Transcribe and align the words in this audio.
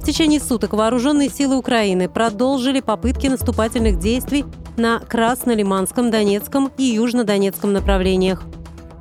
В 0.00 0.02
течение 0.02 0.40
суток 0.40 0.72
вооруженные 0.72 1.28
силы 1.28 1.58
Украины 1.58 2.08
продолжили 2.08 2.80
попытки 2.80 3.26
наступательных 3.26 3.98
действий 3.98 4.46
на 4.78 4.98
Краснолиманском, 4.98 6.10
Донецком 6.10 6.72
и 6.78 6.84
Южнодонецком 6.84 7.74
направлениях. 7.74 8.42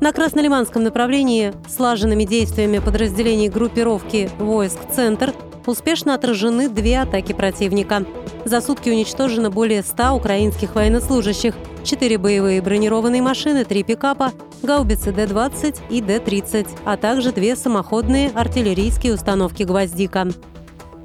На 0.01 0.11
Краснолиманском 0.11 0.83
направлении 0.83 1.53
слаженными 1.69 2.25
действиями 2.25 2.79
подразделений 2.79 3.47
группировки 3.47 4.29
войск 4.39 4.77
«Центр» 4.93 5.33
успешно 5.65 6.15
отражены 6.15 6.67
две 6.67 6.99
атаки 6.99 7.31
противника. 7.31 8.05
За 8.43 8.59
сутки 8.59 8.89
уничтожено 8.89 9.49
более 9.49 9.83
100 9.83 10.11
украинских 10.11 10.75
военнослужащих, 10.75 11.55
4 11.85 12.17
боевые 12.17 12.61
бронированные 12.61 13.21
машины, 13.21 13.63
3 13.63 13.83
пикапа, 13.83 14.33
гаубицы 14.63 15.13
Д-20 15.13 15.79
и 15.89 16.01
Д-30, 16.01 16.67
а 16.83 16.97
также 16.97 17.31
две 17.31 17.55
самоходные 17.55 18.31
артиллерийские 18.31 19.13
установки 19.13 19.63
«Гвоздика» 19.63 20.27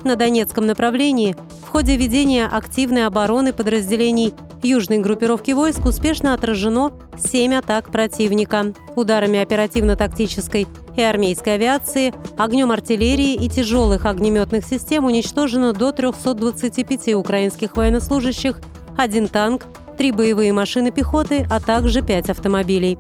на 0.05 0.17
Донецком 0.17 0.67
направлении 0.67 1.37
в 1.65 1.69
ходе 1.69 1.97
ведения 1.97 2.47
активной 2.47 3.07
обороны 3.07 3.53
подразделений 3.53 4.35
южной 4.63 4.99
группировки 4.99 5.53
войск 5.53 5.85
успешно 5.85 6.35
отражено 6.35 6.93
7 7.19 7.55
атак 7.55 7.91
противника. 7.91 8.73
Ударами 8.97 9.41
оперативно-тактической 9.41 10.67
и 10.97 11.03
армейской 11.03 11.55
авиации, 11.55 12.15
огнем 12.37 12.71
артиллерии 12.71 13.35
и 13.35 13.49
тяжелых 13.49 14.07
огнеметных 14.07 14.65
систем 14.65 15.05
уничтожено 15.05 15.73
до 15.73 15.93
325 15.93 17.15
украинских 17.15 17.77
военнослужащих, 17.77 18.61
один 18.97 19.29
танк, 19.29 19.65
три 19.99 20.13
боевые 20.13 20.53
машины 20.53 20.91
пехоты, 20.91 21.47
а 21.51 21.61
также 21.61 22.03
пять 22.03 22.31
автомобилей. 22.31 22.99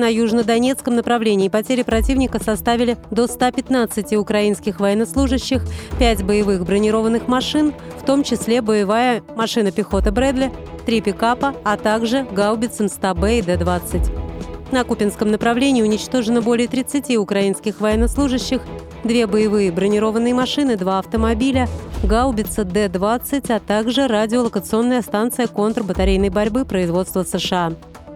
На 0.00 0.08
южнодонецком 0.08 0.96
направлении 0.96 1.50
потери 1.50 1.82
противника 1.82 2.42
составили 2.42 2.96
до 3.10 3.26
115 3.26 4.14
украинских 4.14 4.80
военнослужащих, 4.80 5.62
5 5.98 6.24
боевых 6.24 6.64
бронированных 6.64 7.28
машин, 7.28 7.74
в 8.00 8.06
том 8.06 8.24
числе 8.24 8.62
боевая 8.62 9.22
машина 9.36 9.72
пехоты 9.72 10.10
Брэдли, 10.10 10.52
3 10.86 11.02
пикапа, 11.02 11.54
а 11.64 11.76
также 11.76 12.24
гаубицы 12.32 12.84
МСТА-Б 12.84 13.40
и 13.40 13.42
Д-20. 13.42 14.72
На 14.72 14.84
Купинском 14.84 15.30
направлении 15.30 15.82
уничтожено 15.82 16.40
более 16.40 16.66
30 16.66 17.18
украинских 17.18 17.82
военнослужащих, 17.82 18.62
две 19.04 19.26
боевые 19.26 19.70
бронированные 19.70 20.32
машины, 20.32 20.78
два 20.78 21.00
автомобиля, 21.00 21.68
гаубица 22.02 22.64
Д-20, 22.64 23.52
а 23.52 23.60
также 23.60 24.08
радиолокационная 24.08 25.02
станция 25.02 25.46
контрбатарейной 25.46 26.30
борьбы 26.30 26.64
производства 26.64 27.22
США. 27.22 27.74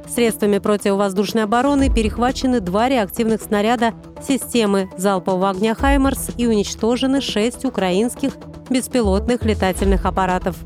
Средствами 0.08 0.58
противовоздушной 0.58 1.44
обороны 1.44 1.92
перехвачены 1.92 2.60
два 2.60 2.88
реактивных 2.88 3.42
снаряда 3.42 3.94
системы 4.27 4.91
залпового 4.96 5.50
огня 5.50 5.74
«Хаймарс» 5.74 6.30
и 6.36 6.46
уничтожены 6.46 7.20
шесть 7.20 7.64
украинских 7.64 8.36
беспилотных 8.70 9.44
летательных 9.44 10.05
аппаратов. 10.06 10.56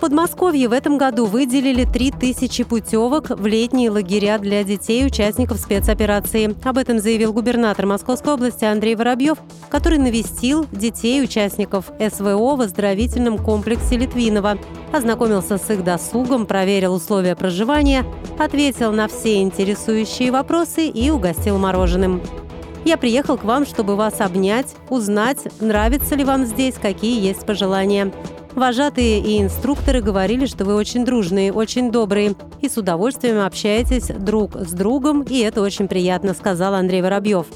Подмосковье 0.00 0.68
в 0.68 0.72
этом 0.72 0.96
году 0.96 1.26
выделили 1.26 1.84
3000 1.84 2.64
путевок 2.64 3.28
в 3.28 3.46
летние 3.46 3.90
лагеря 3.90 4.38
для 4.38 4.64
детей 4.64 5.04
участников 5.04 5.58
спецоперации. 5.58 6.56
Об 6.66 6.78
этом 6.78 7.00
заявил 7.00 7.34
губернатор 7.34 7.84
Московской 7.84 8.32
области 8.32 8.64
Андрей 8.64 8.94
Воробьев, 8.94 9.36
который 9.68 9.98
навестил 9.98 10.66
детей 10.72 11.22
участников 11.22 11.92
СВО 11.98 12.56
в 12.56 12.62
оздоровительном 12.62 13.36
комплексе 13.36 13.98
Литвинова, 13.98 14.56
ознакомился 14.90 15.58
с 15.58 15.68
их 15.68 15.84
досугом, 15.84 16.46
проверил 16.46 16.94
условия 16.94 17.36
проживания, 17.36 18.06
ответил 18.38 18.92
на 18.92 19.06
все 19.06 19.42
интересующие 19.42 20.32
вопросы 20.32 20.86
и 20.86 21.10
угостил 21.10 21.58
мороженым. 21.58 22.22
Я 22.86 22.96
приехал 22.96 23.36
к 23.36 23.44
вам, 23.44 23.66
чтобы 23.66 23.96
вас 23.96 24.22
обнять, 24.22 24.74
узнать, 24.88 25.46
нравится 25.60 26.14
ли 26.14 26.24
вам 26.24 26.46
здесь, 26.46 26.76
какие 26.80 27.22
есть 27.22 27.44
пожелания. 27.44 28.10
Вожатые 28.54 29.20
и 29.20 29.40
инструкторы 29.40 30.00
говорили, 30.00 30.46
что 30.46 30.64
вы 30.64 30.74
очень 30.74 31.04
дружные, 31.04 31.52
очень 31.52 31.90
добрые 31.92 32.34
и 32.60 32.68
с 32.68 32.76
удовольствием 32.76 33.44
общаетесь 33.44 34.08
друг 34.08 34.56
с 34.56 34.72
другом, 34.72 35.22
и 35.22 35.38
это 35.38 35.62
очень 35.62 35.88
приятно, 35.88 36.34
сказал 36.34 36.74
Андрей 36.74 37.02
Воробьев. 37.02 37.46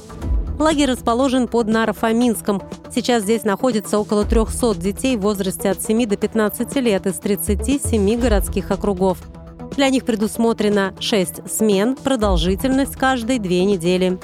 Лагерь 0.57 0.91
расположен 0.91 1.49
под 1.49 1.67
Нарофоминском. 1.67 2.61
Сейчас 2.93 3.23
здесь 3.23 3.43
находится 3.43 3.99
около 3.99 4.23
300 4.23 4.75
детей 4.75 5.17
в 5.17 5.21
возрасте 5.21 5.69
от 5.69 5.81
7 5.83 6.05
до 6.05 6.15
15 6.15 6.75
лет 6.77 7.05
из 7.07 7.15
37 7.15 8.19
городских 8.19 8.71
округов. 8.71 9.17
Для 9.75 9.89
них 9.89 10.05
предусмотрено 10.05 10.93
6 11.01 11.51
смен, 11.51 11.97
продолжительность 11.97 12.95
каждой 12.95 13.39
2 13.39 13.49
недели. 13.49 14.17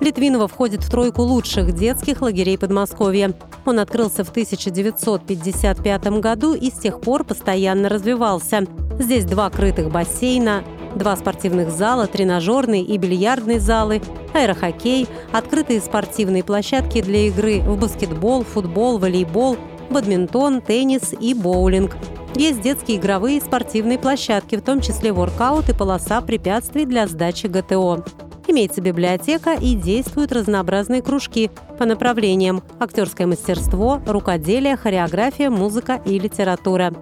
Литвинова 0.00 0.46
входит 0.46 0.84
в 0.84 0.90
тройку 0.90 1.22
лучших 1.22 1.74
детских 1.74 2.20
лагерей 2.20 2.58
Подмосковья. 2.58 3.32
Он 3.64 3.78
открылся 3.78 4.24
в 4.24 4.30
1955 4.30 6.06
году 6.20 6.54
и 6.54 6.70
с 6.70 6.74
тех 6.74 7.00
пор 7.00 7.24
постоянно 7.24 7.88
развивался. 7.88 8.64
Здесь 8.98 9.24
два 9.24 9.50
крытых 9.50 9.90
бассейна, 9.90 10.64
два 10.94 11.16
спортивных 11.16 11.70
зала, 11.70 12.06
тренажерный 12.06 12.82
и 12.82 12.96
бильярдный 12.98 13.58
залы, 13.58 14.02
аэрохоккей, 14.34 15.08
открытые 15.32 15.80
спортивные 15.80 16.44
площадки 16.44 17.00
для 17.00 17.26
игры 17.28 17.60
в 17.60 17.78
баскетбол, 17.78 18.44
футбол, 18.44 18.98
волейбол, 18.98 19.56
бадминтон, 19.90 20.60
теннис 20.60 21.14
и 21.18 21.34
боулинг. 21.34 21.96
Есть 22.34 22.60
детские 22.60 22.98
игровые 22.98 23.38
и 23.38 23.40
спортивные 23.40 23.98
площадки, 23.98 24.56
в 24.56 24.62
том 24.62 24.80
числе 24.82 25.12
воркаут 25.12 25.70
и 25.70 25.74
полоса 25.74 26.20
препятствий 26.20 26.84
для 26.84 27.06
сдачи 27.06 27.46
ГТО. 27.46 28.04
Имеется 28.48 28.80
библиотека 28.80 29.54
и 29.54 29.74
действуют 29.74 30.32
разнообразные 30.32 31.02
кружки 31.02 31.50
по 31.78 31.84
направлениям 31.84 32.62
актерское 32.78 33.26
мастерство, 33.26 34.00
рукоделие, 34.06 34.76
хореография, 34.76 35.50
музыка 35.50 36.00
и 36.04 36.18
литература. 36.18 36.94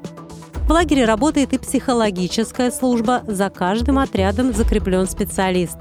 В 0.66 0.70
лагере 0.70 1.04
работает 1.04 1.52
и 1.52 1.58
психологическая 1.58 2.70
служба. 2.70 3.22
За 3.26 3.50
каждым 3.50 3.98
отрядом 3.98 4.54
закреплен 4.54 5.06
специалист. 5.06 5.76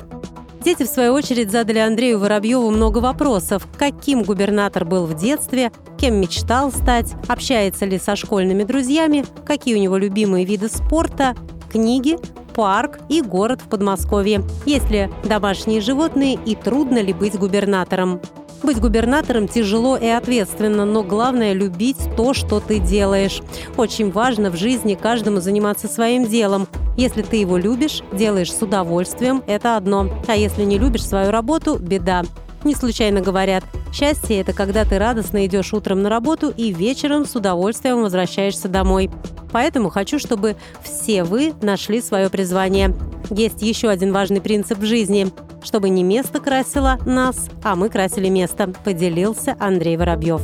Дети, 0.64 0.84
в 0.84 0.88
свою 0.88 1.14
очередь, 1.14 1.52
задали 1.52 1.80
Андрею 1.80 2.20
Воробьеву 2.20 2.70
много 2.70 3.00
вопросов. 3.00 3.66
Каким 3.78 4.24
губернатор 4.24 4.86
был 4.86 5.06
в 5.06 5.14
детстве, 5.14 5.72
кем 5.98 6.16
мечтал 6.16 6.72
стать, 6.72 7.14
общается 7.28 7.86
ли 7.86 7.98
со 7.98 8.16
школьными 8.18 8.64
друзьями, 8.64 9.26
какие 9.46 9.76
у 9.76 9.80
него 9.80 9.98
любимые 9.98 10.46
виды 10.46 10.68
спорта, 10.70 11.36
книги, 11.72 12.18
парк 12.54 13.00
и 13.10 13.22
город 13.22 13.62
в 13.62 13.70
Подмосковье. 13.70 14.44
Есть 14.66 14.90
ли 14.90 15.10
домашние 15.24 15.82
животные 15.82 16.38
и 16.46 16.56
трудно 16.56 17.00
ли 17.00 17.14
быть 17.14 17.38
губернатором? 17.38 18.22
Быть 18.64 18.80
губернатором 18.80 19.50
тяжело 19.50 19.98
и 19.98 20.08
ответственно, 20.08 20.86
но 20.86 21.04
главное– 21.04 21.52
любить 21.54 21.98
то, 22.16 22.34
что 22.34 22.62
ты 22.62 22.80
делаешь. 22.80 23.42
Очень 23.76 24.10
важно 24.10 24.52
в 24.52 24.56
жизни 24.56 24.96
каждому 24.96 25.42
заниматься 25.42 25.90
своим 25.90 26.26
делом. 26.26 26.68
Если 26.96 27.24
ты 27.24 27.36
его 27.36 27.58
любишь, 27.58 28.02
делаешь 28.14 28.54
с 28.54 28.62
удовольствием– 28.62 29.44
это 29.48 29.76
одно. 29.76 30.08
А 30.28 30.38
если 30.38 30.64
не 30.64 30.80
любишь 30.80 31.06
свою 31.06 31.30
работу– 31.30 31.78
беда. 31.80 32.24
Не 32.64 32.76
случайно 32.76 33.22
говорят, 33.22 33.64
счастье– 33.94 34.40
это 34.42 34.54
когда 34.54 34.86
ты 34.86 34.98
радостно 34.98 35.46
идешь 35.46 35.74
утром 35.74 36.02
на 36.02 36.10
работу 36.10 36.54
и 36.56 36.72
вечером 36.72 37.26
с 37.26 37.36
удовольствием 37.36 38.02
возвращаешься 38.02 38.68
домой. 38.68 39.10
Поэтому 39.52 39.90
хочу, 39.90 40.20
чтобы 40.20 40.56
все 40.82 41.24
вы 41.24 41.54
нашли 41.62 42.02
свое 42.02 42.30
призвание. 42.30 42.96
Есть 43.30 43.62
еще 43.62 43.90
один 43.90 44.12
важный 44.12 44.42
принцип 44.42 44.80
в 44.80 44.86
жизни– 44.86 45.28
чтобы 45.64 45.90
не 45.90 46.04
место 46.04 46.40
красило 46.40 47.00
нас, 47.06 47.50
а 47.64 47.76
мы 47.76 47.90
красили 47.90 48.30
место, 48.30 48.74
поделился 48.84 49.56
Андрей 49.60 49.98
Воробьев. 49.98 50.42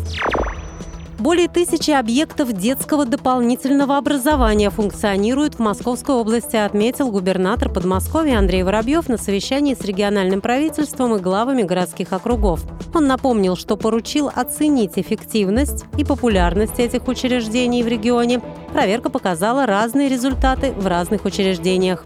Более 1.19 1.49
тысячи 1.49 1.91
объектов 1.91 2.53
детского 2.53 3.05
дополнительного 3.05 3.97
образования 3.97 4.69
функционируют 4.69 5.55
в 5.55 5.59
Московской 5.59 6.15
области, 6.15 6.55
отметил 6.55 7.11
губернатор 7.11 7.69
Подмосковья 7.69 8.37
Андрей 8.37 8.63
Воробьев 8.63 9.09
на 9.09 9.17
совещании 9.17 9.75
с 9.75 9.81
региональным 9.81 10.39
правительством 10.39 11.13
и 11.15 11.19
главами 11.19 11.63
городских 11.63 12.13
округов. 12.13 12.63
Он 12.93 13.05
напомнил, 13.07 13.57
что 13.57 13.75
поручил 13.75 14.31
оценить 14.33 14.93
эффективность 14.95 15.83
и 15.97 16.05
популярность 16.05 16.79
этих 16.79 17.05
учреждений 17.09 17.83
в 17.83 17.89
регионе. 17.89 18.41
Проверка 18.71 19.09
показала 19.09 19.65
разные 19.65 20.07
результаты 20.07 20.71
в 20.71 20.87
разных 20.87 21.25
учреждениях. 21.25 22.05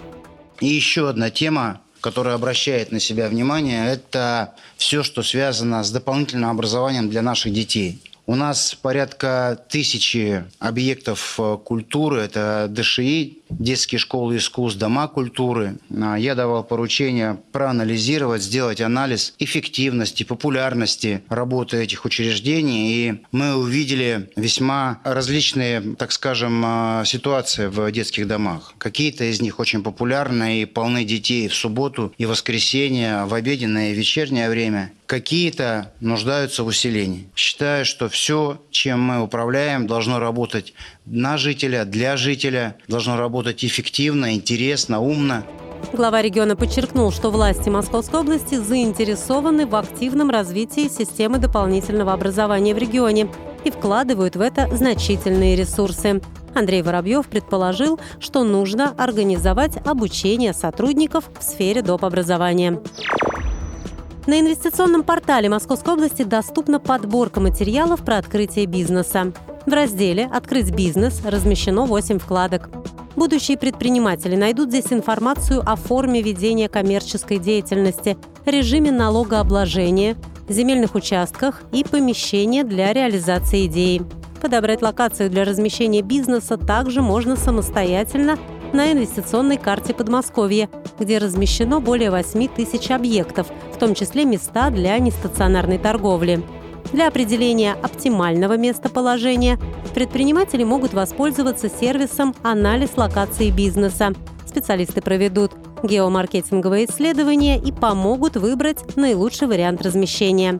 И 0.60 0.66
еще 0.66 1.08
одна 1.08 1.30
тема, 1.30 1.82
которая 2.02 2.34
обращает 2.34 2.92
на 2.92 3.00
себя 3.00 3.30
внимание, 3.30 3.94
это 3.94 4.56
все, 4.76 5.04
что 5.04 5.22
связано 5.22 5.84
с 5.84 5.92
дополнительным 5.92 6.50
образованием 6.50 7.12
для 7.12 7.22
наших 7.22 7.54
детей. 7.54 8.02
У 8.26 8.36
нас 8.36 8.74
порядка 8.74 9.60
тысячи 9.68 10.46
объектов 10.60 11.38
э, 11.38 11.58
культуры, 11.58 12.22
это 12.22 12.68
ДШИ, 12.70 13.43
детские 13.60 14.00
школы 14.00 14.38
искусств, 14.38 14.80
дома 14.80 15.08
культуры. 15.08 15.78
А, 15.90 16.16
я 16.16 16.36
давал 16.36 16.64
поручение 16.64 17.40
проанализировать, 17.52 18.42
сделать 18.42 18.82
анализ 18.82 19.34
эффективности, 19.40 20.24
популярности 20.24 21.24
работы 21.30 21.78
этих 21.78 22.06
учреждений. 22.06 22.94
И 22.94 23.22
мы 23.32 23.56
увидели 23.56 24.30
весьма 24.36 25.00
различные, 25.04 25.96
так 25.98 26.12
скажем, 26.12 26.62
а, 26.66 27.04
ситуации 27.06 27.68
в 27.68 27.92
детских 27.92 28.28
домах. 28.28 28.74
Какие-то 28.78 29.26
из 29.26 29.42
них 29.42 29.60
очень 29.60 29.84
популярны 29.84 30.62
и 30.62 30.66
полны 30.66 31.04
детей 31.04 31.48
в 31.48 31.56
субботу 31.56 32.14
и 32.18 32.26
воскресенье, 32.26 33.26
в 33.26 33.34
обеденное 33.34 33.92
и 33.92 33.96
вечернее 33.96 34.50
время 34.50 34.92
какие-то 35.14 35.94
нуждаются 36.00 36.64
в 36.64 36.68
усилении. 36.68 37.28
Считаю, 37.36 37.86
что 37.86 38.10
все, 38.10 38.60
чем 38.72 39.00
мы 39.00 39.22
управляем, 39.22 39.86
должно 39.86 40.18
работать 40.18 40.74
на 41.06 41.38
жителя, 41.38 41.86
для 41.86 42.18
жителя, 42.18 42.78
должно 42.88 43.16
работать 43.44 43.66
эффективно, 43.66 44.36
интересно, 44.36 45.02
умно. 45.02 45.44
Глава 45.92 46.22
региона 46.22 46.56
подчеркнул, 46.56 47.12
что 47.12 47.30
власти 47.30 47.68
Московской 47.68 48.22
области 48.22 48.56
заинтересованы 48.56 49.68
в 49.68 49.76
активном 49.76 50.30
развитии 50.30 50.88
системы 50.88 51.40
дополнительного 51.40 52.14
образования 52.14 52.74
в 52.74 52.78
регионе 52.78 53.28
и 53.66 53.70
вкладывают 53.70 54.38
в 54.38 54.42
это 54.42 54.74
значительные 54.74 55.58
ресурсы. 55.58 56.22
Андрей 56.56 56.82
Воробьев 56.84 57.28
предположил, 57.28 58.00
что 58.22 58.46
нужно 58.46 58.94
организовать 58.98 59.76
обучение 59.86 60.54
сотрудников 60.54 61.30
в 61.38 61.44
сфере 61.44 61.82
доп. 61.82 62.06
образования. 62.06 62.82
На 64.26 64.40
инвестиционном 64.40 65.04
портале 65.04 65.50
Московской 65.50 65.96
области 65.96 66.24
доступна 66.24 66.80
подборка 66.80 67.42
материалов 67.42 68.06
про 68.06 68.20
открытие 68.20 68.68
бизнеса. 68.68 69.34
В 69.66 69.74
разделе 69.74 70.30
«Открыть 70.34 70.72
бизнес» 70.72 71.22
размещено 71.26 71.86
8 71.86 72.20
вкладок. 72.20 72.70
Будущие 73.16 73.58
предприниматели 73.58 74.36
найдут 74.36 74.70
здесь 74.70 74.92
информацию 74.92 75.62
о 75.66 75.76
форме 75.76 76.22
ведения 76.22 76.68
коммерческой 76.68 77.38
деятельности, 77.38 78.18
режиме 78.46 78.92
налогообложения, 78.92 80.18
земельных 80.50 80.96
участках 80.96 81.62
и 81.72 81.84
помещения 81.84 82.64
для 82.64 82.92
реализации 82.92 83.68
идеи. 83.68 84.02
Подобрать 84.42 84.82
локацию 84.82 85.30
для 85.30 85.46
размещения 85.46 86.02
бизнеса 86.02 86.58
также 86.58 87.02
можно 87.02 87.36
самостоятельно 87.36 88.38
на 88.74 88.92
инвестиционной 88.92 89.58
карте 89.58 89.94
Подмосковья, 89.94 90.68
где 91.00 91.20
размещено 91.20 91.80
более 91.80 92.10
8 92.10 92.48
тысяч 92.48 92.90
объектов, 92.90 93.48
в 93.74 93.78
том 93.78 93.94
числе 93.94 94.26
места 94.26 94.72
для 94.72 94.98
нестационарной 94.98 95.78
торговли. 95.78 96.44
Для 96.94 97.08
определения 97.08 97.74
оптимального 97.74 98.56
местоположения 98.56 99.60
предприниматели 99.96 100.64
могут 100.64 100.94
воспользоваться 100.94 101.68
сервисом 101.68 102.36
«Анализ 102.44 102.92
локации 102.96 103.50
бизнеса». 103.50 104.14
Специалисты 104.46 105.02
проведут 105.02 105.54
геомаркетинговые 105.82 106.86
исследования 106.86 107.58
и 107.58 107.72
помогут 107.72 108.38
выбрать 108.38 108.96
наилучший 108.96 109.48
вариант 109.48 109.82
размещения. 109.82 110.60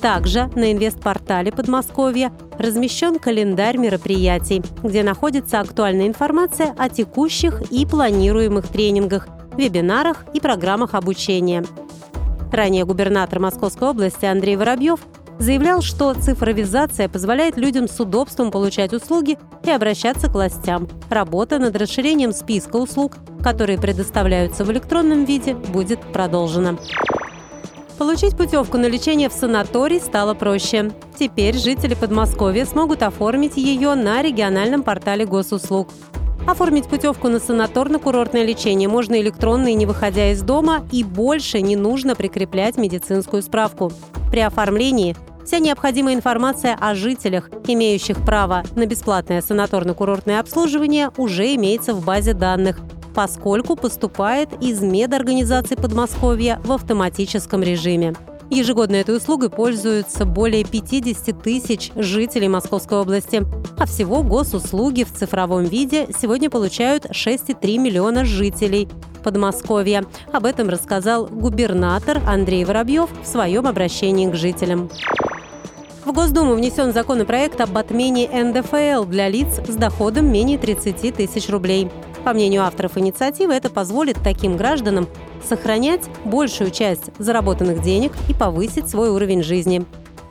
Также 0.00 0.46
на 0.54 0.72
инвестпортале 0.72 1.52
Подмосковья 1.52 2.32
размещен 2.58 3.18
календарь 3.18 3.76
мероприятий, 3.76 4.62
где 4.82 5.02
находится 5.02 5.60
актуальная 5.60 6.06
информация 6.06 6.74
о 6.78 6.88
текущих 6.88 7.60
и 7.70 7.84
планируемых 7.84 8.68
тренингах, 8.68 9.28
вебинарах 9.58 10.24
и 10.32 10.40
программах 10.40 10.94
обучения. 10.94 11.62
Ранее 12.50 12.86
губернатор 12.86 13.38
Московской 13.38 13.88
области 13.88 14.24
Андрей 14.24 14.56
Воробьев 14.56 15.00
заявлял, 15.38 15.82
что 15.82 16.14
цифровизация 16.14 17.08
позволяет 17.08 17.56
людям 17.56 17.88
с 17.88 17.98
удобством 18.00 18.50
получать 18.50 18.92
услуги 18.92 19.38
и 19.64 19.70
обращаться 19.70 20.28
к 20.28 20.34
властям. 20.34 20.88
Работа 21.10 21.58
над 21.58 21.76
расширением 21.76 22.32
списка 22.32 22.76
услуг, 22.76 23.16
которые 23.42 23.78
предоставляются 23.78 24.64
в 24.64 24.72
электронном 24.72 25.24
виде, 25.24 25.54
будет 25.54 26.00
продолжена. 26.12 26.76
Получить 27.98 28.36
путевку 28.36 28.78
на 28.78 28.86
лечение 28.86 29.28
в 29.28 29.32
санаторий 29.32 30.00
стало 30.00 30.34
проще. 30.34 30.92
Теперь 31.18 31.56
жители 31.56 31.94
Подмосковья 31.94 32.64
смогут 32.64 33.02
оформить 33.02 33.56
ее 33.56 33.96
на 33.96 34.22
региональном 34.22 34.84
портале 34.84 35.26
госуслуг. 35.26 35.88
Оформить 36.46 36.86
путевку 36.86 37.28
на 37.28 37.36
санаторно-курортное 37.36 38.44
лечение 38.44 38.88
можно 38.88 39.20
электронно 39.20 39.68
и 39.68 39.74
не 39.74 39.84
выходя 39.84 40.30
из 40.30 40.40
дома, 40.42 40.86
и 40.92 41.02
больше 41.02 41.60
не 41.60 41.76
нужно 41.76 42.14
прикреплять 42.14 42.78
медицинскую 42.78 43.42
справку. 43.42 43.92
При 44.30 44.40
оформлении 44.40 45.16
вся 45.48 45.60
необходимая 45.60 46.14
информация 46.14 46.76
о 46.78 46.94
жителях, 46.94 47.48
имеющих 47.66 48.22
право 48.22 48.64
на 48.76 48.84
бесплатное 48.84 49.40
санаторно-курортное 49.40 50.40
обслуживание, 50.40 51.10
уже 51.16 51.54
имеется 51.54 51.94
в 51.94 52.04
базе 52.04 52.34
данных– 52.34 52.78
поскольку 53.14 53.74
поступает 53.74 54.50
из 54.62 54.80
медорганизации 54.80 55.74
Подмосковья 55.74 56.60
в 56.62 56.70
автоматическом 56.70 57.64
режиме. 57.64 58.14
Ежегодно 58.48 58.94
этой 58.94 59.16
услугой 59.16 59.50
пользуются 59.50 60.24
более 60.24 60.64
50 60.64 61.42
тысяч 61.42 61.90
жителей 61.96 62.48
Московской 62.48 62.98
области. 62.98 63.42
А 63.76 63.86
всего 63.86 64.22
госуслуги 64.22 65.02
в 65.02 65.12
цифровом 65.12 65.64
виде 65.64 66.06
сегодня 66.16 66.48
получают 66.48 67.06
6,3 67.06 67.78
миллиона 67.78 68.24
жителей 68.24 68.88
Подмосковья. 69.24 70.04
Об 70.32 70.44
этом 70.44 70.68
рассказал 70.68 71.26
губернатор 71.26 72.22
Андрей 72.24 72.64
Воробьев 72.64 73.10
в 73.20 73.26
своем 73.26 73.66
обращении 73.66 74.30
к 74.30 74.36
жителям. 74.36 74.90
В 76.08 76.12
Госдуму 76.14 76.54
внесен 76.54 76.94
законопроект 76.94 77.60
об 77.60 77.76
отмене 77.76 78.30
НДФЛ 78.30 79.04
для 79.04 79.28
лиц 79.28 79.60
с 79.68 79.74
доходом 79.74 80.32
менее 80.32 80.56
30 80.56 81.14
тысяч 81.14 81.50
рублей. 81.50 81.90
По 82.24 82.32
мнению 82.32 82.62
авторов 82.62 82.96
инициативы, 82.96 83.52
это 83.52 83.68
позволит 83.68 84.16
таким 84.24 84.56
гражданам 84.56 85.06
сохранять 85.46 86.08
большую 86.24 86.70
часть 86.70 87.10
заработанных 87.18 87.82
денег 87.82 88.12
и 88.30 88.32
повысить 88.32 88.88
свой 88.88 89.10
уровень 89.10 89.42
жизни. 89.42 89.84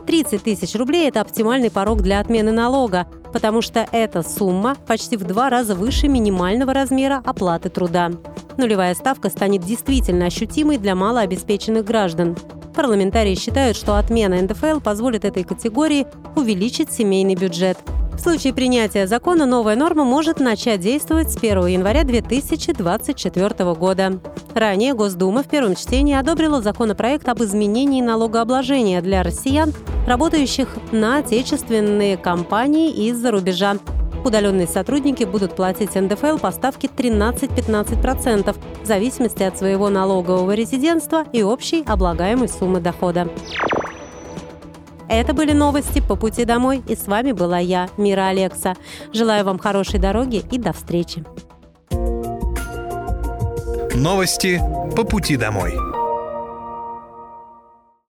30 0.07 0.41
тысяч 0.41 0.73
рублей– 0.73 1.07
это 1.09 1.21
оптимальный 1.21 1.69
порог 1.69 2.01
для 2.01 2.21
отмены 2.21 2.51
налога, 2.51 3.05
потому 3.31 3.61
что 3.61 3.87
эта 3.91 4.23
сумма 4.23 4.77
почти 4.87 5.15
в 5.15 5.25
два 5.25 5.51
раза 5.51 5.75
выше 5.75 6.07
минимального 6.07 6.73
размера 6.73 7.21
оплаты 7.23 7.69
труда. 7.69 8.13
Нулевая 8.57 8.95
ставка 8.95 9.29
станет 9.29 9.61
действительно 9.61 10.25
ощутимой 10.25 10.79
для 10.79 10.95
малообеспеченных 10.95 11.85
граждан. 11.85 12.35
Парламентарии 12.77 13.35
считают, 13.35 13.75
что 13.75 13.97
отмена 13.97 14.41
НДФЛ 14.41 14.79
позволит 14.79 15.25
этой 15.25 15.43
категории 15.43 16.07
увеличить 16.35 16.93
семейный 16.93 17.35
бюджет– 17.35 17.77
в 18.17 18.19
случае 18.19 18.51
принятия 18.51 19.05
закона 19.05 19.45
новая 19.45 19.75
норма 19.75 20.03
может 20.03 20.39
начать 20.39 20.79
действовать 20.79 21.31
с 21.31 21.37
1 21.37 21.67
января 21.67 22.03
2024 22.03 23.73
года. 23.75 24.19
Ранее 24.55 24.95
Госдума 24.95 25.43
в 25.43 25.47
первом 25.47 25.75
чтении 25.75 26.15
одобрила 26.15 26.59
законопроект 26.63 27.29
об 27.29 27.43
изменении 27.43 28.01
налогообложения 28.01 29.01
для 29.01 29.21
россиян, 29.21 29.71
работающих 30.07 30.67
на 30.91 31.19
отечественные 31.19 32.17
компании 32.17 32.91
из-за 33.07 33.29
рубежа. 33.29 33.77
Удаленные 34.23 34.67
сотрудники 34.67 35.23
будут 35.23 35.55
платить 35.55 35.95
НДФЛ 35.95 36.37
по 36.37 36.51
ставке 36.51 36.87
13-15% 36.87 38.55
в 38.83 38.85
зависимости 38.85 39.43
от 39.43 39.57
своего 39.57 39.89
налогового 39.89 40.53
резидентства 40.53 41.25
и 41.31 41.43
общей 41.43 41.83
облагаемой 41.85 42.49
суммы 42.49 42.79
дохода. 42.79 43.29
Это 45.09 45.33
были 45.33 45.53
новости 45.53 46.01
по 46.05 46.15
пути 46.15 46.43
домой, 46.43 46.83
и 46.87 46.95
с 46.95 47.07
вами 47.07 47.31
была 47.31 47.59
я, 47.59 47.87
Мира 47.97 48.27
Алекса. 48.27 48.75
Желаю 49.13 49.45
вам 49.45 49.57
хорошей 49.57 49.99
дороги 49.99 50.43
и 50.51 50.57
до 50.57 50.73
встречи. 50.73 51.23
Новости 53.95 54.61
по 54.95 55.03
пути 55.03 55.37
домой. 55.37 55.86